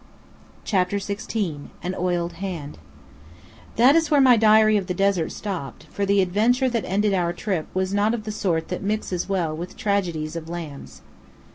[0.65, 2.79] CHAPTER XVI AN OILED HAND
[3.75, 7.31] That is where my diary of the desert stopped; for the adventure that ended our
[7.33, 11.03] trip was not of the sort that mixes well with tragedies of lambs.